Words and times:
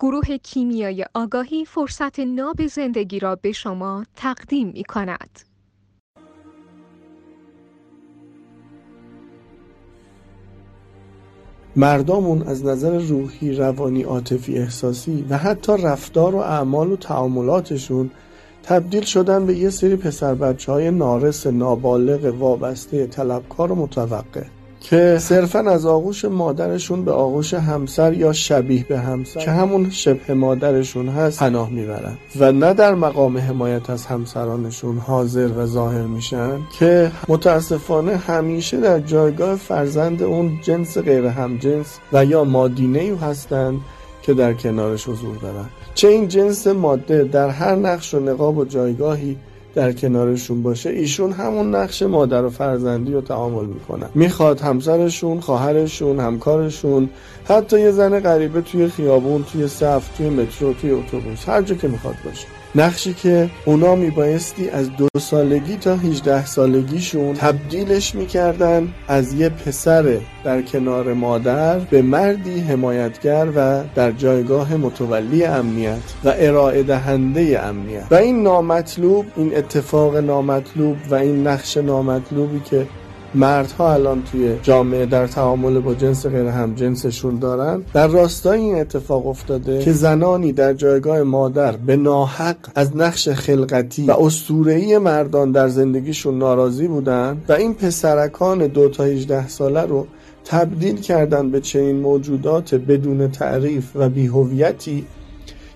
گروه 0.00 0.36
کیمیای 0.36 1.04
آگاهی 1.14 1.64
فرصت 1.64 2.20
ناب 2.20 2.66
زندگی 2.66 3.18
را 3.18 3.36
به 3.36 3.52
شما 3.52 4.04
تقدیم 4.16 4.68
می 4.68 4.84
کند. 4.84 5.40
مردمون 11.76 12.42
از 12.42 12.64
نظر 12.64 12.98
روحی، 12.98 13.52
روانی، 13.52 14.02
عاطفی، 14.02 14.58
احساسی 14.58 15.26
و 15.28 15.38
حتی 15.38 15.72
رفتار 15.82 16.34
و 16.34 16.38
اعمال 16.38 16.92
و 16.92 16.96
تعاملاتشون 16.96 18.10
تبدیل 18.62 19.02
شدن 19.02 19.46
به 19.46 19.54
یه 19.54 19.70
سری 19.70 19.96
پسر 19.96 20.34
بچه 20.34 20.72
های 20.72 20.90
نارس 20.90 21.46
نابالغ 21.46 22.34
وابسته 22.40 23.06
طلبکار 23.06 23.72
و 23.72 23.74
متوقع 23.74 24.44
که 24.80 25.16
صرفا 25.20 25.58
از 25.58 25.86
آغوش 25.86 26.24
مادرشون 26.24 27.04
به 27.04 27.12
آغوش 27.12 27.54
همسر 27.54 28.12
یا 28.12 28.32
شبیه 28.32 28.84
به 28.84 28.98
همسر 28.98 29.40
که 29.40 29.50
همون 29.50 29.90
شبه 29.90 30.34
مادرشون 30.34 31.08
هست 31.08 31.38
پناه 31.38 31.70
می‌برن. 31.70 32.18
و 32.38 32.52
نه 32.52 32.74
در 32.74 32.94
مقام 32.94 33.38
حمایت 33.38 33.90
از 33.90 34.06
همسرانشون 34.06 34.98
حاضر 34.98 35.48
و 35.48 35.66
ظاهر 35.66 36.02
میشن 36.02 36.58
که 36.78 37.12
متاسفانه 37.28 38.16
همیشه 38.16 38.80
در 38.80 39.00
جایگاه 39.00 39.56
فرزند 39.56 40.22
اون 40.22 40.58
جنس 40.62 40.98
غیر 40.98 41.24
همجنس 41.24 41.98
و 42.12 42.24
یا 42.24 42.44
مادینه 42.44 43.18
هستند 43.20 43.80
که 44.22 44.34
در 44.34 44.52
کنارش 44.52 45.08
حضور 45.08 45.36
دارن. 45.36 45.64
چه 45.94 46.08
این 46.08 46.28
جنس 46.28 46.66
ماده 46.66 47.24
در 47.24 47.48
هر 47.48 47.74
نقش 47.74 48.14
و 48.14 48.20
نقاب 48.20 48.58
و 48.58 48.64
جایگاهی 48.64 49.36
در 49.78 49.92
کنارشون 49.92 50.62
باشه 50.62 50.90
ایشون 50.90 51.32
همون 51.32 51.74
نقش 51.74 52.02
مادر 52.02 52.44
و 52.44 52.50
فرزندی 52.50 53.12
رو 53.12 53.20
تعامل 53.20 53.66
می‌کنن 53.66 54.08
می‌خواد 54.14 54.60
همسرشون 54.60 55.40
خواهرشون 55.40 56.20
همکارشون 56.20 57.08
حتی 57.48 57.80
یه 57.80 57.90
زن 57.90 58.20
غریبه 58.20 58.60
توی 58.60 58.88
خیابون 58.88 59.44
توی 59.52 59.68
صف 59.68 60.16
توی 60.16 60.30
مترو 60.30 60.72
توی 60.72 60.90
اتوبوس 60.90 61.48
هر 61.48 61.62
جا 61.62 61.74
که 61.74 61.88
می‌خواد 61.88 62.14
باشه. 62.24 62.46
نقشی 62.74 63.14
که 63.14 63.50
اونا 63.64 63.94
میبایستی 63.94 64.70
از 64.70 64.90
دو 64.96 65.08
سالگی 65.20 65.76
تا 65.76 65.96
18 65.96 66.46
سالگیشون 66.46 67.34
تبدیلش 67.34 68.14
می‌کردن 68.14 68.88
از 69.08 69.34
یه 69.34 69.48
پسر 69.48 70.18
در 70.44 70.62
کنار 70.62 71.12
مادر 71.12 71.78
به 71.78 72.02
مردی 72.02 72.60
حمایتگر 72.60 73.46
و 73.56 73.82
در 73.94 74.12
جایگاه 74.12 74.76
متولی 74.76 75.44
امنیت 75.44 75.98
و 76.24 76.34
ارائه 76.36 76.82
دهنده 76.82 77.60
امنیت. 77.62 78.04
و 78.10 78.14
این 78.14 78.42
نامطلوب 78.42 79.26
این 79.36 79.56
اتفاق 79.56 80.16
نامطلوب 80.16 80.96
و 81.10 81.14
این 81.14 81.46
نقش 81.46 81.76
نامطلوبی 81.76 82.60
که 82.60 82.86
مردها 83.34 83.92
الان 83.92 84.22
توی 84.22 84.56
جامعه 84.62 85.06
در 85.06 85.26
تعامل 85.26 85.80
با 85.80 85.94
جنس 85.94 86.26
غیر 86.26 86.46
هم 86.46 86.74
جنسشون 86.74 87.38
دارن. 87.38 87.84
در 87.94 88.06
راستای 88.06 88.60
این 88.60 88.74
اتفاق 88.74 89.26
افتاده 89.26 89.78
که 89.78 89.92
زنانی 89.92 90.52
در 90.52 90.74
جایگاه 90.74 91.22
مادر 91.22 91.76
به 91.76 91.96
ناحق 91.96 92.56
از 92.74 92.96
نقش 92.96 93.28
خلقتی 93.28 94.06
و 94.06 94.10
اسطوره‌ای 94.10 94.98
مردان 94.98 95.52
در 95.52 95.68
زندگیشون 95.68 96.38
ناراضی 96.38 96.88
بودن 96.88 97.42
و 97.48 97.52
این 97.52 97.74
پسرکان 97.74 98.66
دو 98.66 98.88
تا 98.88 99.04
18 99.04 99.48
ساله 99.48 99.82
رو 99.82 100.06
تبدیل 100.44 101.00
کردن 101.00 101.50
به 101.50 101.60
چنین 101.60 101.96
موجودات 101.96 102.74
بدون 102.74 103.30
تعریف 103.30 103.84
و 103.94 104.08
بیهویتی 104.08 105.06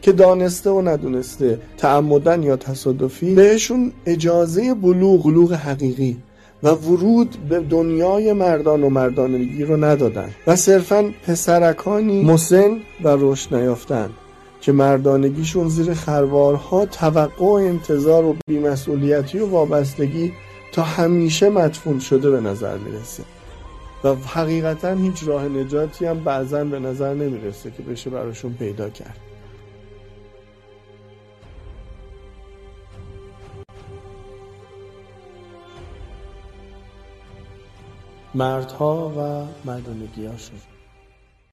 که 0.03 0.12
دانسته 0.12 0.70
و 0.70 0.89
ندونسته 0.89 1.58
تعمدن 1.77 2.42
یا 2.42 2.56
تصادفی 2.56 3.34
بهشون 3.34 3.92
اجازه 4.06 4.75
بلوغ 4.75 5.25
بلوغ 5.25 5.53
حقیقی 5.53 6.17
و 6.62 6.68
ورود 6.68 7.36
به 7.48 7.60
دنیای 7.60 8.32
مردان 8.32 8.82
و 8.82 8.91
مردانگی 8.91 9.64
رو 9.64 9.84
ندادن. 9.84 10.30
و 10.46 10.56
صرفا 10.56 11.10
پسرکانی 11.27 12.24
مسن 12.24 12.70
و 13.05 13.16
رشد 13.20 13.55
نیافتن 13.55 14.10
که 14.60 14.72
مردانگیشون 14.72 15.68
زیر 15.68 15.94
خروارها 15.94 16.86
توقع 16.86 17.44
و 17.44 17.50
انتظار 17.50 18.24
و 18.24 18.36
بیمسئولیتی 18.46 19.38
و 19.38 19.46
وابستگی 19.46 20.33
تا 20.72 20.83
همیشه 20.83 21.48
مدفون 21.48 21.98
شده 21.98 22.30
به 22.30 22.40
نظر 22.40 22.78
می‌رسه. 22.78 23.22
و 24.05 24.14
حقیقتا 24.14 24.95
هیچ 24.95 25.22
راه 25.27 25.48
نجاتی 25.48 26.05
هم 26.05 26.24
بعضا 26.24 26.64
به 26.64 26.78
نظر 26.78 27.14
نمی‌رسه 27.14 27.70
که 27.70 27.83
بشه 27.83 28.11
براشون 28.11 28.52
پیدا 28.52 28.90
کرد. 28.90 29.17
مردها 38.35 39.09
و 39.17 39.48
مردانگیهاشون 39.70 40.59